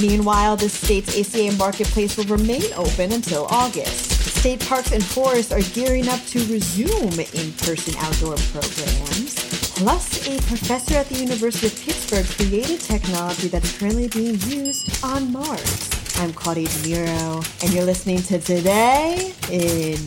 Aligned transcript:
Meanwhile, 0.00 0.56
the 0.56 0.68
state's 0.68 1.18
ACA 1.18 1.56
marketplace 1.56 2.16
will 2.16 2.26
remain 2.26 2.72
open 2.76 3.12
until 3.12 3.46
August. 3.46 4.12
State 4.38 4.64
parks 4.66 4.92
and 4.92 5.02
forests 5.04 5.50
are 5.50 5.60
gearing 5.74 6.08
up 6.08 6.20
to 6.26 6.38
resume 6.46 7.18
in 7.18 7.52
person 7.54 7.94
outdoor 7.98 8.36
programs. 8.52 9.34
Plus, 9.74 10.28
a 10.28 10.40
professor 10.42 10.94
at 10.94 11.08
the 11.08 11.18
University 11.18 11.66
of 11.66 11.80
Pittsburgh 11.80 12.26
created 12.26 12.80
technology 12.80 13.48
that's 13.48 13.76
currently 13.78 14.08
being 14.08 14.38
used 14.42 15.04
on 15.04 15.32
Mars. 15.32 15.90
I'm 16.18 16.32
Claudia 16.32 16.68
DeMuro, 16.68 17.62
and 17.62 17.72
you're 17.72 17.84
listening 17.84 18.22
to 18.22 18.38
Today 18.38 19.32
in 19.50 19.98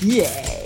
PA. 0.00 0.59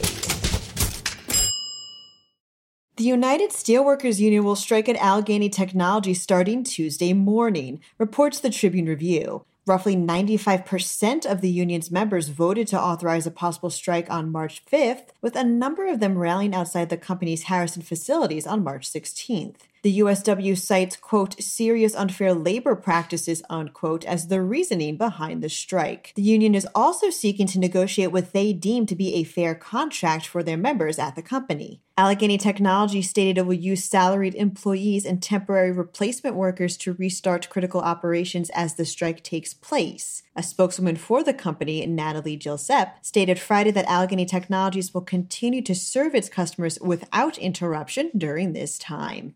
The 2.96 3.02
United 3.02 3.50
Steelworkers 3.50 4.20
Union 4.20 4.44
will 4.44 4.54
strike 4.54 4.88
at 4.88 4.94
Allegheny 4.94 5.48
Technology 5.48 6.14
starting 6.14 6.62
Tuesday 6.62 7.12
morning, 7.12 7.80
reports 7.98 8.38
the 8.38 8.50
Tribune 8.50 8.86
Review. 8.86 9.44
Roughly 9.66 9.96
95% 9.96 11.26
of 11.26 11.40
the 11.40 11.50
union's 11.50 11.90
members 11.90 12.28
voted 12.28 12.68
to 12.68 12.80
authorize 12.80 13.26
a 13.26 13.32
possible 13.32 13.70
strike 13.70 14.09
on 14.10 14.30
March 14.30 14.64
5th, 14.70 15.06
with 15.20 15.34
a 15.34 15.42
number 15.42 15.88
of 15.88 15.98
them 15.98 16.16
rallying 16.16 16.54
outside 16.54 16.88
the 16.88 16.96
company's 16.96 17.45
Harrison 17.45 17.82
facilities 17.82 18.46
on 18.46 18.62
March 18.62 18.88
16th. 18.88 19.62
The 19.85 19.99
USW 19.99 20.57
cites, 20.57 20.96
quote, 20.96 21.38
serious 21.43 21.95
unfair 21.95 22.32
labor 22.32 22.74
practices, 22.74 23.43
unquote, 23.51 24.02
as 24.07 24.29
the 24.29 24.41
reasoning 24.41 24.96
behind 24.96 25.43
the 25.43 25.51
strike. 25.51 26.15
The 26.16 26.23
union 26.23 26.54
is 26.54 26.66
also 26.74 27.10
seeking 27.10 27.46
to 27.49 27.59
negotiate 27.59 28.10
what 28.10 28.32
they 28.32 28.54
deem 28.54 28.87
to 28.87 28.96
be 28.96 29.13
a 29.16 29.24
fair 29.24 29.54
contract 29.54 30.26
for 30.26 30.43
their 30.43 30.57
members 30.57 30.99
at 30.99 31.16
the 31.16 31.23
company. 31.23 31.82
Allegheny 31.99 32.38
Technology 32.38 33.02
stated 33.02 33.37
it 33.37 33.45
will 33.45 33.52
use 33.52 33.85
salaried 33.85 34.35
employees 34.37 35.04
and 35.04 35.23
temporary 35.23 35.71
replacement 35.71 36.35
workers 36.35 36.79
to 36.79 36.95
restart 36.95 37.51
critical 37.51 37.82
operations 37.82 38.48
as 38.54 38.76
the 38.76 38.87
strike 38.87 39.23
takes 39.23 39.52
place. 39.52 40.23
A 40.35 40.43
spokeswoman 40.43 40.96
for 40.96 41.23
the 41.23 41.35
company, 41.35 41.85
Natalie 41.85 42.37
Gillespie, 42.37 42.91
stated 43.02 43.38
Friday 43.38 43.71
that 43.73 43.85
Allegheny 43.85 44.24
Technologies 44.24 44.95
will 44.95 45.02
continue 45.02 45.60
to 45.60 45.74
serve 45.74 46.15
its 46.15 46.30
customers 46.30 46.79
without 46.80 47.37
interruption 47.37 48.10
during 48.16 48.54
this 48.54 48.79
time. 48.79 49.35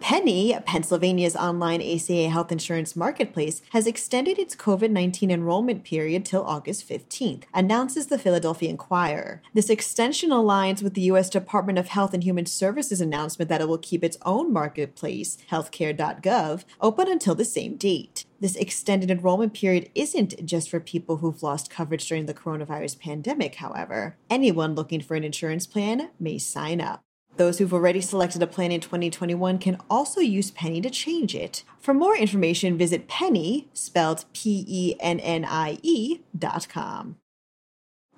Pennie, 0.00 0.56
Pennsylvania's 0.66 1.34
online 1.34 1.82
ACA 1.82 2.28
health 2.28 2.52
insurance 2.52 2.94
marketplace, 2.94 3.62
has 3.70 3.86
extended 3.86 4.38
its 4.38 4.54
COVID 4.54 4.90
19 4.90 5.30
enrollment 5.30 5.84
period 5.84 6.24
till 6.24 6.44
August 6.44 6.88
15th, 6.88 7.44
announces 7.54 8.06
the 8.06 8.18
Philadelphia 8.18 8.70
Inquirer. 8.70 9.42
This 9.54 9.70
extension 9.70 10.30
aligns 10.30 10.82
with 10.82 10.94
the 10.94 11.02
U.S. 11.02 11.30
Department 11.30 11.78
of 11.78 11.88
Health 11.88 12.14
and 12.14 12.22
Human 12.22 12.46
Services 12.46 13.00
announcement 13.00 13.48
that 13.48 13.60
it 13.60 13.68
will 13.68 13.78
keep 13.78 14.04
its 14.04 14.18
own 14.22 14.52
marketplace, 14.52 15.38
healthcare.gov, 15.50 16.64
open 16.80 17.08
until 17.08 17.34
the 17.34 17.44
same 17.44 17.76
date. 17.76 18.24
This 18.38 18.56
extended 18.56 19.10
enrollment 19.10 19.54
period 19.54 19.90
isn't 19.94 20.44
just 20.44 20.68
for 20.68 20.78
people 20.78 21.16
who've 21.18 21.42
lost 21.42 21.70
coverage 21.70 22.06
during 22.06 22.26
the 22.26 22.34
coronavirus 22.34 23.00
pandemic, 23.00 23.56
however. 23.56 24.16
Anyone 24.28 24.74
looking 24.74 25.00
for 25.00 25.14
an 25.14 25.24
insurance 25.24 25.66
plan 25.66 26.10
may 26.20 26.36
sign 26.36 26.82
up. 26.82 27.05
Those 27.36 27.58
who've 27.58 27.74
already 27.74 28.00
selected 28.00 28.42
a 28.42 28.46
plan 28.46 28.72
in 28.72 28.80
2021 28.80 29.58
can 29.58 29.78
also 29.90 30.20
use 30.20 30.50
Pennie 30.50 30.80
to 30.80 30.90
change 30.90 31.34
it. 31.34 31.64
For 31.80 31.92
more 31.92 32.16
information, 32.16 32.78
visit 32.78 33.08
Pennie, 33.08 33.68
spelled 33.74 34.24
P 34.32 34.64
E 34.66 34.96
N 35.00 35.20
N 35.20 35.44
I 35.44 35.78
E, 35.82 36.20
dot 36.36 36.68
com. 36.68 37.16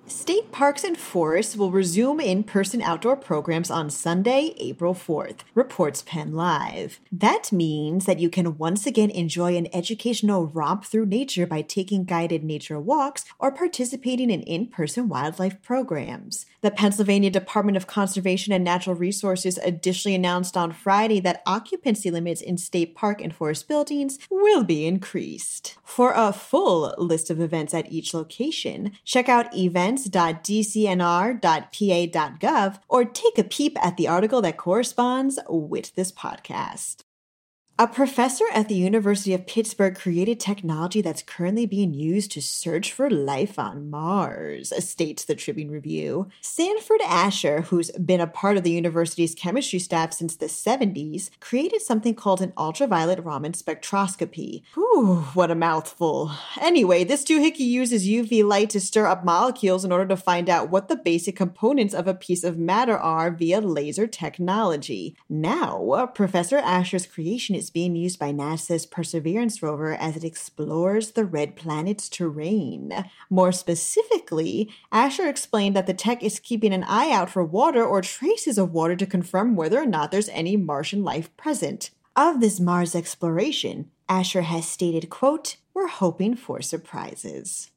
State 0.09 0.51
parks 0.51 0.83
and 0.83 0.97
forests 0.97 1.55
will 1.55 1.69
resume 1.69 2.19
in 2.19 2.43
person 2.43 2.81
outdoor 2.81 3.15
programs 3.15 3.69
on 3.69 3.91
Sunday, 3.91 4.55
April 4.57 4.95
4th, 4.95 5.41
reports 5.53 6.01
Penn 6.01 6.33
Live. 6.33 6.99
That 7.11 7.51
means 7.51 8.05
that 8.05 8.17
you 8.17 8.27
can 8.27 8.57
once 8.57 8.87
again 8.87 9.11
enjoy 9.11 9.55
an 9.55 9.67
educational 9.71 10.47
romp 10.47 10.83
through 10.83 11.05
nature 11.05 11.45
by 11.45 11.61
taking 11.61 12.05
guided 12.05 12.43
nature 12.43 12.79
walks 12.79 13.23
or 13.37 13.51
participating 13.51 14.31
in 14.31 14.41
in 14.41 14.65
person 14.65 15.09
wildlife 15.09 15.61
programs. 15.61 16.47
The 16.61 16.71
Pennsylvania 16.71 17.29
Department 17.29 17.77
of 17.77 17.87
Conservation 17.87 18.51
and 18.51 18.63
Natural 18.63 18.95
Resources 18.95 19.59
additionally 19.59 20.15
announced 20.15 20.57
on 20.57 20.73
Friday 20.73 21.19
that 21.21 21.43
occupancy 21.45 22.09
limits 22.09 22.41
in 22.41 22.57
state 22.57 22.95
park 22.95 23.21
and 23.21 23.33
forest 23.33 23.67
buildings 23.67 24.17
will 24.29 24.63
be 24.63 24.85
increased. 24.87 25.77
For 25.85 26.13
a 26.15 26.33
full 26.33 26.93
list 26.97 27.29
of 27.29 27.39
events 27.39 27.73
at 27.73 27.91
each 27.91 28.13
location, 28.13 28.91
check 29.05 29.29
out 29.29 29.53
events.dcnr.pa.gov 30.05 32.79
or 32.87 33.05
take 33.05 33.37
a 33.37 33.43
peep 33.43 33.77
at 33.83 33.97
the 33.97 34.07
article 34.07 34.41
that 34.41 34.57
corresponds 34.57 35.37
with 35.47 35.93
this 35.95 36.11
podcast. 36.11 37.03
A 37.81 37.87
professor 37.87 38.43
at 38.53 38.67
the 38.67 38.75
University 38.75 39.33
of 39.33 39.47
Pittsburgh 39.47 39.95
created 39.95 40.37
technology 40.37 40.99
that's 41.01 41.21
currently 41.21 41.65
being 41.65 41.93
used 41.93 42.29
to 42.33 42.41
search 42.41 42.91
for 42.91 43.09
life 43.09 43.57
on 43.57 43.89
Mars, 43.89 44.73
states 44.83 45.23
the 45.23 45.33
Tribune 45.33 45.71
Review. 45.71 46.27
Sanford 46.41 46.99
Asher, 47.05 47.61
who's 47.61 47.89
been 47.91 48.19
a 48.19 48.27
part 48.27 48.57
of 48.57 48.63
the 48.63 48.71
university's 48.71 49.33
chemistry 49.33 49.79
staff 49.79 50.11
since 50.11 50.35
the 50.35 50.47
70s, 50.47 51.29
created 51.39 51.81
something 51.81 52.15
called 52.15 52.41
an 52.41 52.51
ultraviolet 52.57 53.23
Raman 53.23 53.53
spectroscopy. 53.53 54.63
Whew, 54.73 55.21
what 55.33 55.49
a 55.49 55.55
mouthful. 55.55 56.33
Anyway, 56.59 57.05
this 57.05 57.23
doohickey 57.23 57.59
uses 57.59 58.05
UV 58.05 58.43
light 58.43 58.71
to 58.71 58.81
stir 58.81 59.05
up 59.05 59.23
molecules 59.23 59.85
in 59.85 59.93
order 59.93 60.07
to 60.07 60.17
find 60.17 60.49
out 60.49 60.69
what 60.69 60.89
the 60.89 60.97
basic 60.97 61.37
components 61.37 61.93
of 61.93 62.09
a 62.09 62.13
piece 62.13 62.43
of 62.43 62.57
matter 62.57 62.97
are 62.97 63.31
via 63.31 63.61
laser 63.61 64.05
technology. 64.05 65.15
Now, 65.29 65.91
uh, 65.91 66.07
Professor 66.07 66.57
Asher's 66.57 67.07
creation 67.07 67.55
is 67.55 67.68
being 67.69 67.95
used 67.95 68.19
by 68.19 68.31
NASA's 68.31 68.85
Perseverance 68.85 69.61
rover 69.61 69.93
as 69.93 70.17
it 70.17 70.23
explores 70.23 71.11
the 71.11 71.25
red 71.25 71.55
planet's 71.55 72.09
terrain. 72.09 73.05
More 73.29 73.51
specifically, 73.51 74.69
Asher 74.91 75.27
explained 75.27 75.75
that 75.75 75.87
the 75.87 75.93
tech 75.93 76.23
is 76.23 76.39
keeping 76.39 76.73
an 76.73 76.83
eye 76.83 77.11
out 77.11 77.29
for 77.29 77.43
water 77.43 77.85
or 77.85 78.01
traces 78.01 78.57
of 78.57 78.73
water 78.73 78.95
to 78.95 79.05
confirm 79.05 79.55
whether 79.55 79.79
or 79.79 79.85
not 79.85 80.11
there's 80.11 80.29
any 80.29 80.57
Martian 80.57 81.03
life 81.03 81.35
present. 81.37 81.91
Of 82.15 82.41
this 82.41 82.59
Mars 82.59 82.95
exploration, 82.95 83.91
Asher 84.09 84.41
has 84.41 84.67
stated, 84.67 85.09
quote, 85.09 85.57
"We're 85.73 85.87
hoping 85.87 86.35
for 86.35 86.61
surprises." 86.61 87.69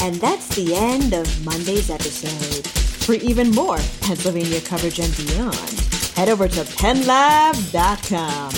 And 0.00 0.16
that's 0.16 0.56
the 0.56 0.74
end 0.74 1.12
of 1.12 1.44
Monday's 1.44 1.90
episode. 1.90 2.66
For 3.04 3.14
even 3.14 3.50
more 3.50 3.78
Pennsylvania 4.00 4.60
coverage 4.60 4.98
and 4.98 5.14
beyond, 5.16 5.70
head 6.14 6.28
over 6.28 6.48
to 6.48 6.60
penlab.com. 6.60 8.52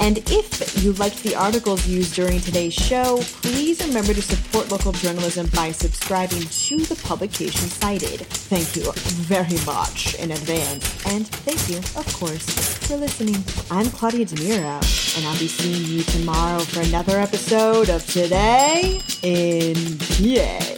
And 0.00 0.18
if 0.30 0.82
you 0.82 0.92
liked 0.92 1.24
the 1.24 1.34
articles 1.34 1.86
used 1.86 2.14
during 2.14 2.40
today's 2.40 2.72
show, 2.74 3.18
please 3.42 3.84
remember 3.84 4.14
to 4.14 4.22
support 4.22 4.70
local 4.70 4.92
journalism 4.92 5.48
by 5.54 5.72
subscribing 5.72 6.42
to 6.42 6.78
the 6.78 6.94
publication 7.02 7.68
cited. 7.68 8.20
Thank 8.20 8.76
you 8.76 8.92
very 8.92 9.58
much 9.66 10.14
in 10.14 10.30
advance. 10.30 11.06
And 11.06 11.26
thank 11.26 11.68
you, 11.68 11.78
of 11.78 12.06
course, 12.14 12.48
for 12.86 12.96
listening. 12.96 13.42
I'm 13.72 13.90
Claudia 13.90 14.26
DeMuro, 14.26 15.16
and 15.16 15.26
I'll 15.26 15.38
be 15.38 15.48
seeing 15.48 15.84
you 15.84 16.04
tomorrow 16.04 16.60
for 16.60 16.80
another 16.82 17.18
episode 17.18 17.90
of 17.90 18.06
Today 18.06 19.00
in 19.22 19.98
PA. 19.98 20.77